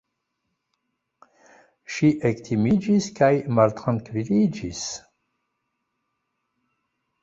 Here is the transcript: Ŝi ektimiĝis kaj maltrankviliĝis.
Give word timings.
Ŝi 1.97 2.09
ektimiĝis 2.31 3.11
kaj 3.21 3.31
maltrankviliĝis. 3.61 4.85